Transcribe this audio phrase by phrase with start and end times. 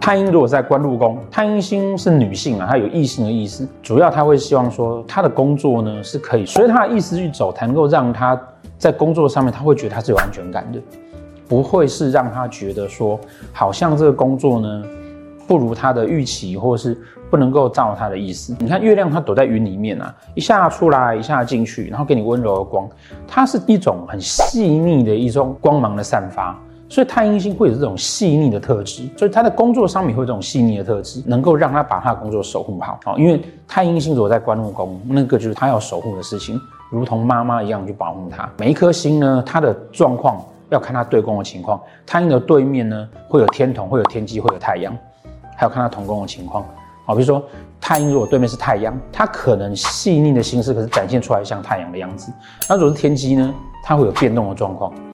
[0.00, 8.40] 太阴如果在官禄宫，太阴星是女性啊，她有异性的意思，主要她会希望说她的工作呢是可以随她的意思去走，才能够让她
[8.78, 10.80] 在工作上面，她会觉得她是有安全感的，
[11.46, 13.20] 不会是让她觉得说
[13.52, 14.82] 好像这个工作呢
[15.46, 16.96] 不如她的预期，或是
[17.30, 18.56] 不能够照她的意思。
[18.58, 22.88] 你看月亮它躲在云里面啊，一下出来，一下进去，然后给你温柔的光，
[23.28, 26.58] 它是一种很细腻的一种光芒的散发。
[26.90, 32.98] 所以太阴星会有这种细腻的特质，所以他的工作上面会有这种细腻的特质，能够让他把他的工作守护好。
[33.04, 38.50] 啊，因为太阴星如果在官禄宫，那个就是他要守护的事情，如同妈妈一样去保护他。
[38.58, 41.80] 每一颗星呢，它的状况要看它对宫的情况。
[42.04, 44.92] 太阴的对面呢，会有天同，会有天机，会有太阳，
[45.56, 46.64] 还有看它同宫的情况。
[47.06, 47.40] 好，比如说
[47.80, 52.32] 太阴如果对面是太阳，它可能细腻的心思可是展现出来像太阳的样子。
[52.68, 54.92] 那如果是天机呢，它会有变动的状况。